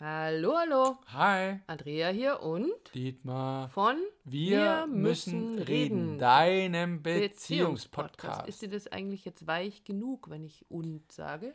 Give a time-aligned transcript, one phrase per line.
[0.00, 0.98] Hallo, hallo.
[1.12, 3.68] Hi, Andrea hier und Dietmar.
[3.68, 8.48] von Wir, müssen reden, deinem Beziehungspodcast.
[8.48, 11.54] Ist dir das eigentlich jetzt weich genug, wenn ich und sage?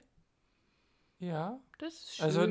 [1.20, 2.26] ja, Das ist schön.
[2.26, 2.48] also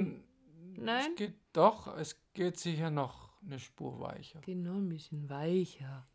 [0.76, 1.10] Nein?
[1.12, 4.40] es geht doch, es geht sicher noch eine Spur weicher.
[4.42, 6.06] Genau, ein bisschen weicher.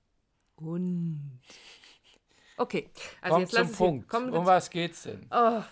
[0.55, 1.39] Und.
[2.55, 2.87] Okay,
[3.19, 4.13] also Komm jetzt zum lass hier- Punkt.
[4.13, 5.25] Wir um was geht's denn?
[5.31, 5.63] Oh,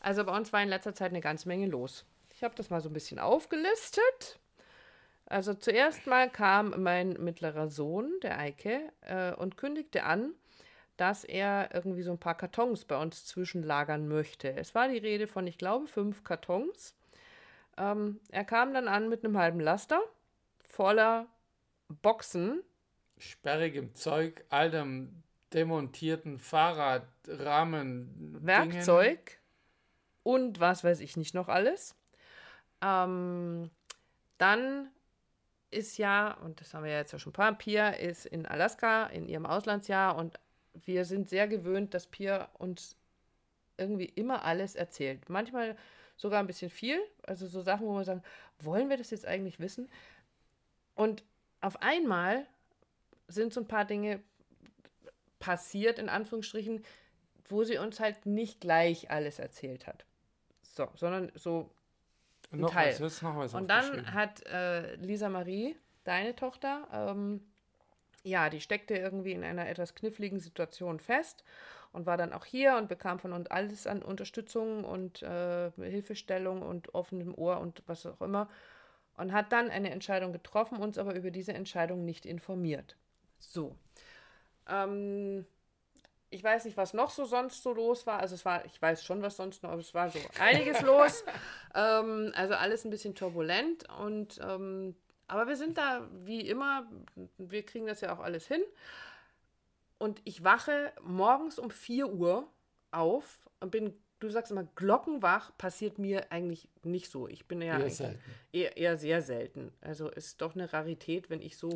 [0.00, 2.04] also bei uns war in letzter Zeit eine ganze Menge los.
[2.34, 4.40] Ich habe das mal so ein bisschen aufgelistet.
[5.26, 10.34] Also zuerst mal kam mein mittlerer Sohn, der Eike, äh, und kündigte an,
[10.96, 14.52] dass er irgendwie so ein paar Kartons bei uns zwischenlagern möchte.
[14.54, 16.94] Es war die Rede von, ich glaube, fünf Kartons.
[17.76, 20.00] Ähm, er kam dann an mit einem halben Laster
[20.68, 21.26] voller
[21.88, 22.62] Boxen,
[23.16, 25.22] Sperrigem Zeug, altem
[25.52, 29.38] demontierten Fahrradrahmen, Werkzeug
[30.24, 31.94] und was weiß ich nicht noch alles.
[32.82, 33.70] Ähm,
[34.38, 34.90] dann
[35.70, 38.46] ist ja, und das haben wir ja jetzt ja schon ein paar, Pia ist in
[38.46, 40.38] Alaska in ihrem Auslandsjahr und
[40.84, 42.96] wir sind sehr gewöhnt, dass Pia uns
[43.76, 45.28] irgendwie immer alles erzählt.
[45.28, 45.76] Manchmal
[46.16, 48.22] sogar ein bisschen viel, also so Sachen, wo wir sagen,
[48.60, 49.88] wollen wir das jetzt eigentlich wissen?
[50.94, 51.24] Und
[51.60, 52.46] auf einmal
[53.26, 54.20] sind so ein paar Dinge
[55.38, 56.84] passiert, in Anführungsstrichen,
[57.46, 60.04] wo sie uns halt nicht gleich alles erzählt hat.
[60.62, 61.70] So, sondern so
[62.50, 62.62] Dinge.
[62.62, 62.94] Noch Teil.
[63.00, 67.40] was, noch was und dann hat äh, Lisa Marie, deine Tochter, ähm,
[68.22, 71.44] ja, die steckte irgendwie in einer etwas kniffligen Situation fest
[71.92, 76.62] und war dann auch hier und bekam von uns alles an Unterstützung und äh, Hilfestellung
[76.62, 78.48] und offenem Ohr und was auch immer.
[79.16, 82.96] Und hat dann eine Entscheidung getroffen, uns aber über diese Entscheidung nicht informiert.
[83.38, 83.76] So.
[84.68, 85.46] Ähm,
[86.30, 88.18] ich weiß nicht, was noch so sonst so los war.
[88.18, 91.24] Also es war, ich weiß schon, was sonst noch, aber es war so einiges los.
[91.74, 96.86] Ähm, also alles ein bisschen turbulent und ähm, aber wir sind da wie immer,
[97.38, 98.62] wir kriegen das ja auch alles hin.
[99.98, 102.48] Und ich wache morgens um 4 Uhr
[102.90, 107.28] auf und bin, du sagst immer, glockenwach, passiert mir eigentlich nicht so.
[107.28, 108.14] Ich bin ja Eher.
[108.52, 109.72] Eher, eher sehr selten.
[109.80, 111.70] Also ist doch eine Rarität, wenn ich so,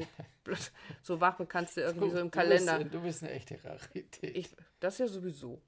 [1.02, 2.78] so wach bin, kannst du irgendwie so im Kalender.
[2.78, 4.36] Du bist, du bist eine echte Rarität.
[4.36, 5.60] Ich, das ja sowieso.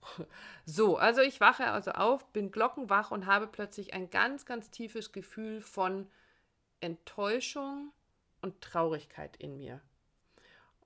[0.64, 5.12] So, also ich wache also auf, bin glockenwach und habe plötzlich ein ganz, ganz tiefes
[5.12, 6.06] Gefühl von
[6.80, 7.92] Enttäuschung
[8.41, 9.80] und Traurigkeit in mir.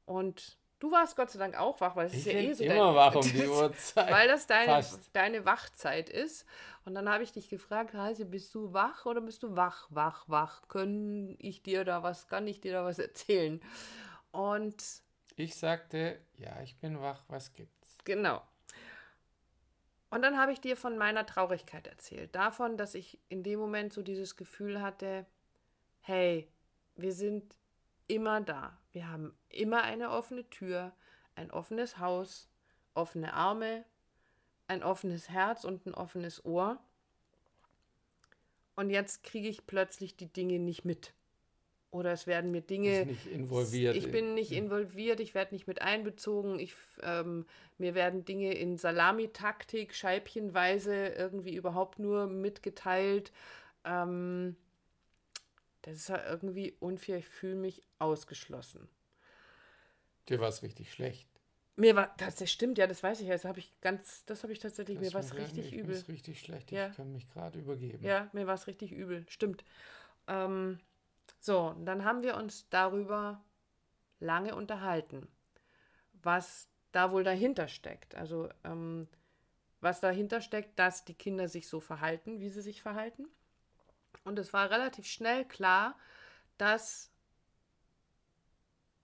[0.07, 2.63] Und du warst Gott sei Dank auch wach, weil es ich ist ja eh so
[2.65, 4.11] immer dein- wach um die Uhrzeit.
[4.13, 5.11] weil das deine, Fast.
[5.15, 6.45] deine Wachzeit ist.
[6.85, 10.25] Und dann habe ich dich gefragt, Heise, bist du wach oder bist du wach, wach,
[10.29, 10.69] wach?
[10.69, 13.63] Können ich dir da was, kann ich dir da was erzählen?
[14.33, 14.85] Und
[15.37, 17.97] Ich sagte, ja, ich bin wach, was gibt's?
[18.05, 18.43] Genau.
[20.11, 22.35] Und dann habe ich dir von meiner Traurigkeit erzählt.
[22.37, 25.25] Davon, dass ich in dem Moment so dieses Gefühl hatte,
[26.03, 26.49] hey,
[26.97, 27.57] wir sind
[28.07, 28.77] immer da.
[28.93, 30.93] Wir haben immer eine offene Tür,
[31.35, 32.49] ein offenes Haus,
[32.95, 33.85] offene Arme,
[34.69, 36.79] ein offenes Herz und ein offenes Ohr.
[38.77, 41.13] Und jetzt kriege ich plötzlich die Dinge nicht mit.
[41.91, 43.07] Oder es werden mir Dinge.
[43.07, 46.59] Nicht involviert Ich in- bin nicht involviert, ich werde nicht mit einbezogen.
[46.59, 47.47] Ich, ähm,
[47.79, 53.31] mir werden Dinge in Salamitaktik, scheibchenweise irgendwie überhaupt nur mitgeteilt.
[53.85, 54.57] Ähm,
[55.85, 57.19] das ist ja irgendwie unfair.
[57.19, 58.89] Ich fühle mich ausgeschlossen.
[60.29, 61.29] Dir war es richtig schlecht.
[61.77, 63.29] Mir war, das, stimmt, ja, das weiß ich.
[63.29, 65.95] Das habe ich ganz, das habe ich tatsächlich, mir Das war es richtig ich übel.
[65.95, 66.73] Ist richtig schlecht.
[66.73, 66.89] Ja.
[66.89, 68.03] Ich kann mich gerade übergeben.
[68.03, 69.27] Ja, mir war es richtig übel.
[69.29, 69.65] Stimmt.
[70.27, 70.79] Ähm,
[71.41, 73.45] so, dann haben wir uns darüber
[74.21, 75.29] lange unterhalten,
[76.23, 78.15] was da wohl dahinter steckt.
[78.15, 79.07] Also, ähm,
[79.81, 83.27] was dahinter steckt, dass die Kinder sich so verhalten, wie sie sich verhalten.
[84.25, 85.97] Und es war relativ schnell klar,
[86.57, 87.11] dass,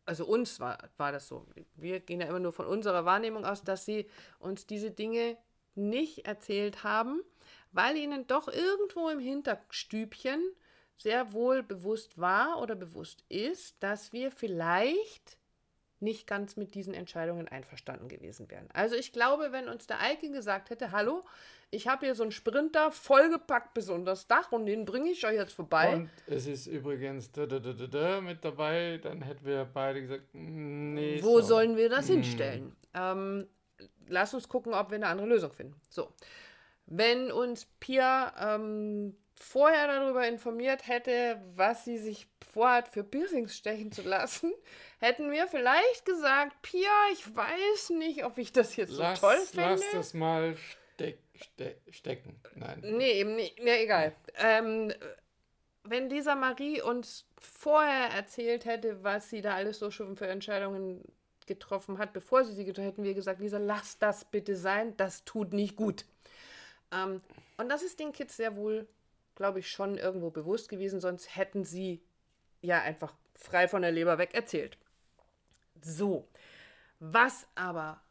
[0.07, 3.63] also uns war, war das so, wir gehen ja immer nur von unserer Wahrnehmung aus,
[3.63, 4.09] dass sie
[4.39, 5.37] uns diese Dinge
[5.75, 7.23] nicht erzählt haben,
[7.73, 10.43] weil ihnen doch irgendwo im Hinterstübchen
[10.97, 15.39] sehr wohl bewusst war oder bewusst ist, dass wir vielleicht
[16.01, 18.69] nicht ganz mit diesen Entscheidungen einverstanden gewesen wären.
[18.73, 21.25] Also ich glaube, wenn uns der Eike gesagt hätte, hallo,
[21.71, 25.25] ich habe hier so einen Sprinter vollgepackt bis unter das Dach und den bringe ich
[25.25, 25.95] euch jetzt vorbei.
[25.95, 30.03] Und es ist übrigens da, da, da, da, da mit dabei, dann hätten wir beide
[30.03, 31.21] gesagt, nee.
[31.23, 31.49] Wo so.
[31.49, 32.75] sollen wir das hinstellen?
[32.95, 33.47] Ähm,
[34.09, 35.81] lass uns gucken, ob wir eine andere Lösung finden.
[35.89, 36.13] So.
[36.91, 43.93] Wenn uns Pia ähm, vorher darüber informiert hätte, was sie sich vorhat, für Piercings stechen
[43.93, 44.53] zu lassen,
[44.99, 49.39] hätten wir vielleicht gesagt, Pia, ich weiß nicht, ob ich das jetzt so lass, toll
[49.39, 49.71] finde.
[49.71, 50.57] lass das mal
[50.95, 52.41] steck, ste stecken.
[52.57, 52.81] Nein.
[52.83, 53.63] Nee, eben nicht.
[53.63, 54.15] Nee, egal.
[54.37, 54.93] Ähm,
[55.85, 61.03] wenn Lisa Marie uns vorher erzählt hätte, was sie da alles so schon für Entscheidungen
[61.47, 65.25] getroffen hat, bevor sie sie getroffen hätten wir gesagt, Lisa, lass das bitte sein, das
[65.25, 66.05] tut nicht gut.
[66.93, 67.21] Ähm,
[67.57, 68.87] und das ist den Kids sehr wohl,
[69.35, 72.03] glaube ich, schon irgendwo bewusst gewesen, sonst hätten sie
[72.63, 74.77] ja einfach frei von der Leber weg erzählt.
[75.83, 76.29] So,
[76.99, 78.03] was aber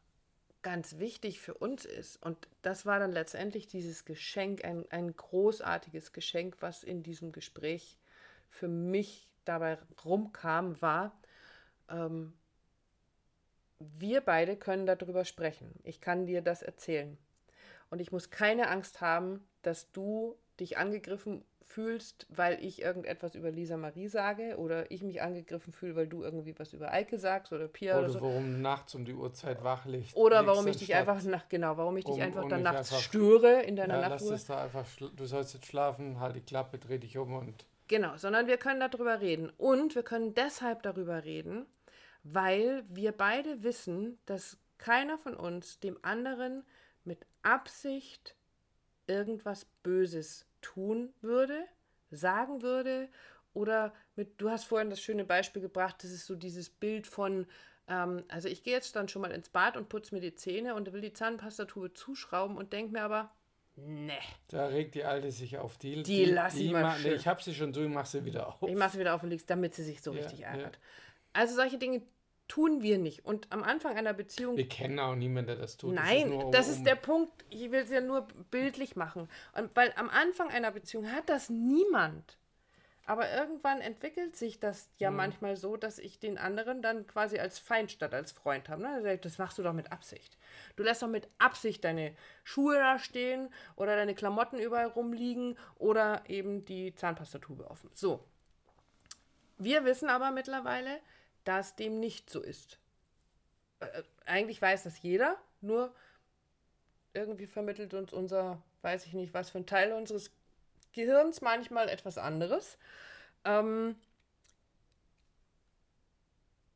[0.61, 6.11] ganz wichtig für uns ist, und das war dann letztendlich dieses Geschenk, ein, ein großartiges
[6.11, 7.97] Geschenk, was in diesem Gespräch
[8.49, 11.17] für mich dabei rumkam, war,
[11.89, 12.33] ähm,
[13.79, 15.73] wir beide können darüber sprechen.
[15.83, 17.17] Ich kann dir das erzählen.
[17.89, 23.51] Und ich muss keine Angst haben, dass du dich angegriffen fühlst, weil ich irgendetwas über
[23.51, 27.53] Lisa Marie sage oder ich mich angegriffen fühle, weil du irgendwie was über Eike sagst
[27.53, 28.21] oder Pia oder, oder so.
[28.21, 30.15] warum nachts um die Uhrzeit wach liegt.
[30.15, 33.03] Oder warum ich dich einfach nach genau, warum ich dich um, einfach dann nachts einfach,
[33.03, 34.31] störe in deiner ja, Nachtruhe.
[34.31, 37.65] Lass es da einfach, du sollst jetzt schlafen, halt die Klappe, dreh dich um und
[37.87, 41.65] Genau, sondern wir können darüber reden und wir können deshalb darüber reden,
[42.23, 46.63] weil wir beide wissen, dass keiner von uns dem anderen
[47.03, 48.35] mit Absicht
[49.07, 51.65] irgendwas Böses tun würde,
[52.11, 53.09] sagen würde
[53.53, 57.47] oder mit, du hast vorhin das schöne Beispiel gebracht, das ist so dieses Bild von,
[57.87, 60.75] ähm, also ich gehe jetzt dann schon mal ins Bad und putze mir die Zähne
[60.75, 63.31] und will die Zahnpastatube zuschrauben und denke mir aber,
[63.75, 64.17] ne.
[64.49, 66.03] Da regt die Alte sich auf die.
[66.03, 68.47] Die, die lass ich mal nee, Ich habe sie schon so, ich mache sie wieder
[68.47, 68.61] auf.
[68.61, 70.75] Ich mache sie wieder auf und leg's, damit sie sich so ja, richtig ärgert.
[70.75, 70.81] Ja.
[71.33, 72.01] Also solche Dinge
[72.49, 73.23] tun wir nicht.
[73.23, 74.57] Und am Anfang einer Beziehung.
[74.57, 75.93] Wir kennen auch niemanden, der das tut.
[75.93, 77.31] Nein, das ist, das ist der Punkt.
[77.49, 79.29] Ich will es ja nur bildlich machen.
[79.53, 82.37] Und weil am Anfang einer Beziehung hat das niemand.
[83.05, 85.17] Aber irgendwann entwickelt sich das ja mhm.
[85.17, 88.83] manchmal so, dass ich den anderen dann quasi als Feind statt als Freund habe.
[88.83, 89.17] Ne?
[89.17, 90.37] Das machst du doch mit Absicht.
[90.75, 92.13] Du lässt doch mit Absicht deine
[92.43, 97.89] Schuhe da stehen oder deine Klamotten überall rumliegen oder eben die Zahnpastatube offen.
[97.93, 98.23] So.
[99.57, 100.99] Wir wissen aber mittlerweile,
[101.43, 102.79] dass dem nicht so ist.
[103.79, 105.93] Äh, eigentlich weiß das jeder, nur
[107.13, 110.31] irgendwie vermittelt uns unser, weiß ich nicht, was für ein Teil unseres
[110.93, 112.77] Gehirns manchmal etwas anderes.
[113.45, 113.95] Ähm,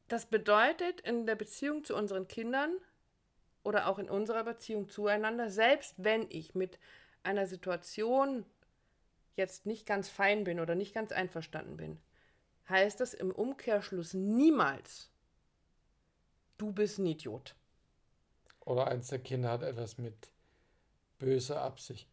[0.07, 2.77] das bedeutet in der Beziehung zu unseren Kindern
[3.63, 6.77] oder auch in unserer Beziehung zueinander, selbst wenn ich mit
[7.24, 8.45] einer Situation
[9.36, 11.98] jetzt nicht ganz fein bin oder nicht ganz einverstanden bin,
[12.69, 15.10] heißt das im Umkehrschluss niemals,
[16.57, 17.56] du bist ein Idiot.
[18.62, 20.31] Oder eins der Kinder hat etwas mit
[21.19, 22.10] böser Absicht.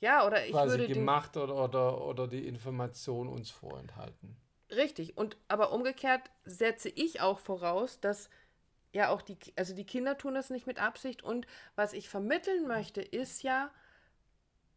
[0.00, 4.36] Ja, oder ich quasi würde gemacht oder, oder, oder die Information uns vorenthalten.
[4.70, 5.16] Richtig.
[5.16, 8.28] Und aber umgekehrt setze ich auch voraus, dass
[8.92, 11.22] ja auch die, also die Kinder tun das nicht mit Absicht.
[11.22, 11.46] Und
[11.76, 13.70] was ich vermitteln möchte, ist ja,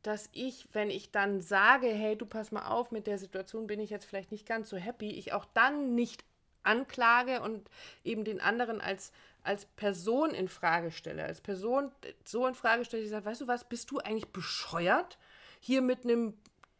[0.03, 3.79] dass ich, wenn ich dann sage, hey, du pass mal auf, mit der Situation bin
[3.79, 6.23] ich jetzt vielleicht nicht ganz so happy, ich auch dann nicht
[6.63, 7.69] anklage und
[8.03, 9.11] eben den anderen als,
[9.43, 11.91] als Person in Frage stelle, als Person
[12.25, 15.17] so in Frage stelle, ich sage, weißt du was, bist du eigentlich bescheuert,
[15.59, 16.37] hier mit einem,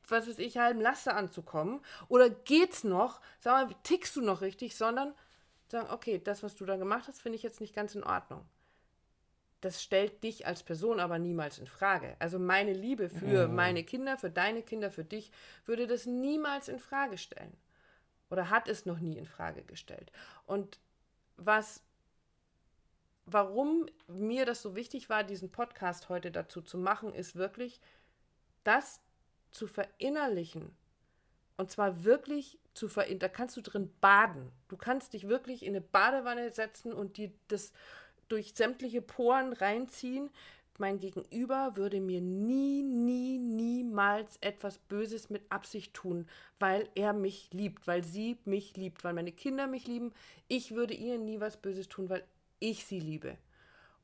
[0.07, 1.81] was weiß ich, halben Laster anzukommen?
[2.07, 3.22] Oder geht's noch?
[3.39, 4.77] Sag mal, tickst du noch richtig?
[4.77, 5.13] Sondern
[5.68, 8.45] sagen, okay, das, was du da gemacht hast, finde ich jetzt nicht ganz in Ordnung
[9.62, 12.16] das stellt dich als Person aber niemals in Frage.
[12.20, 13.56] Also meine Liebe für mhm.
[13.56, 15.32] meine Kinder, für deine Kinder, für dich
[15.66, 17.58] würde das niemals in Frage stellen.
[18.30, 20.12] Oder hat es noch nie in Frage gestellt.
[20.46, 20.80] Und
[21.36, 21.82] was
[23.34, 27.80] warum mir das so wichtig war, diesen Podcast heute dazu zu machen, ist wirklich
[28.63, 29.01] das
[29.51, 30.75] zu verinnerlichen.
[31.58, 33.20] Und zwar wirklich zu verinnerlichen.
[33.20, 34.51] Da kannst du drin baden.
[34.68, 37.74] Du kannst dich wirklich in eine Badewanne setzen und dir das
[38.29, 40.29] durch sämtliche Poren reinziehen.
[40.77, 46.25] Mein Gegenüber würde mir nie, nie, niemals etwas Böses mit Absicht tun,
[46.57, 50.13] weil er mich liebt, weil sie mich liebt, weil meine Kinder mich lieben.
[50.48, 52.24] Ich würde ihnen nie was Böses tun, weil
[52.59, 53.38] ich sie liebe.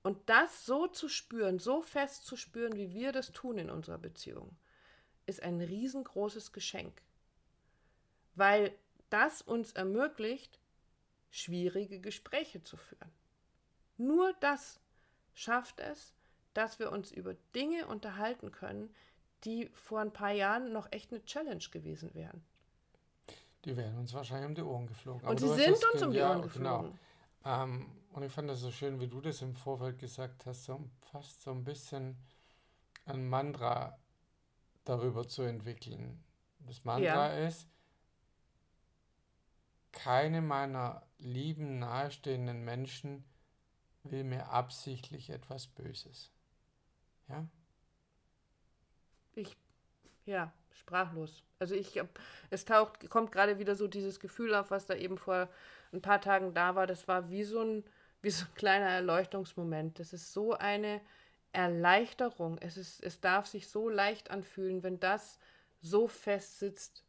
[0.03, 3.97] Und das so zu spüren, so fest zu spüren, wie wir das tun in unserer
[3.97, 4.55] Beziehung,
[5.25, 7.01] ist ein riesengroßes Geschenk.
[8.35, 8.75] Weil
[9.09, 10.59] das uns ermöglicht,
[11.31, 13.11] schwierige Gespräche zu führen.
[13.97, 14.79] Nur das
[15.33, 16.13] schafft es,
[16.53, 18.93] dass wir uns über Dinge unterhalten können,
[19.43, 22.43] die vor ein paar Jahren noch echt eine Challenge gewesen wären.
[23.65, 25.27] Die wären uns wahrscheinlich um die Ohren geflogen.
[25.27, 26.41] Und die sind uns um die Ohren ja, genau.
[26.41, 26.99] geflogen.
[27.43, 27.63] Genau.
[27.63, 30.89] Ähm, und ich fand das so schön, wie du das im Vorfeld gesagt hast, so
[31.01, 32.17] fast so ein bisschen
[33.05, 33.97] ein Mantra
[34.83, 36.23] darüber zu entwickeln.
[36.59, 37.47] Das Mantra ja.
[37.47, 37.67] ist,
[39.91, 43.23] keine meiner lieben, nahestehenden Menschen
[44.11, 46.31] will mir absichtlich etwas Böses.
[47.29, 47.47] Ja?
[49.33, 49.55] Ich,
[50.25, 51.43] ja, sprachlos.
[51.59, 52.01] Also ich,
[52.49, 55.49] es taucht, kommt gerade wieder so dieses Gefühl auf, was da eben vor
[55.93, 56.87] ein paar Tagen da war.
[56.87, 57.83] Das war wie so ein,
[58.21, 59.99] wie so ein kleiner Erleuchtungsmoment.
[59.99, 61.01] Das ist so eine
[61.51, 62.57] Erleichterung.
[62.59, 65.39] Es, ist, es darf sich so leicht anfühlen, wenn das
[65.81, 67.03] so fest sitzt.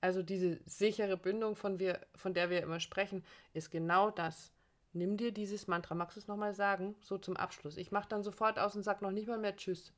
[0.00, 4.52] Also diese sichere Bindung, von, wir, von der wir immer sprechen, ist genau das.
[4.92, 5.94] Nimm dir dieses Mantra.
[5.94, 6.96] Magst du es nochmal sagen?
[7.00, 7.76] So zum Abschluss.
[7.76, 9.92] Ich mache dann sofort aus und sage noch nicht mal mehr Tschüss.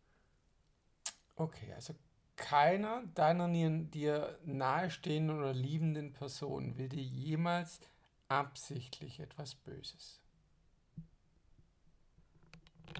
[1.36, 1.94] Okay, also
[2.36, 7.80] keiner deiner dir nahestehenden oder liebenden Personen will dir jemals
[8.28, 10.21] absichtlich etwas Böses.